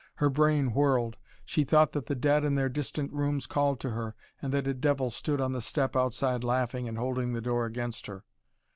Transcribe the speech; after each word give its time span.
Her 0.15 0.31
brain 0.31 0.73
whirled. 0.73 1.15
She 1.45 1.63
thought 1.63 1.91
that 1.91 2.07
the 2.07 2.15
dead 2.15 2.43
in 2.43 2.55
their 2.55 2.69
distant 2.69 3.13
rooms 3.13 3.45
called 3.45 3.79
to 3.81 3.91
her, 3.91 4.15
and 4.41 4.51
that 4.51 4.65
a 4.65 4.73
devil 4.73 5.11
stood 5.11 5.39
on 5.39 5.51
the 5.51 5.61
step 5.61 5.95
outside 5.95 6.43
laughing 6.43 6.87
and 6.87 6.97
holding 6.97 7.33
the 7.33 7.39
door 7.41 7.67
against 7.67 8.07
her. 8.07 8.25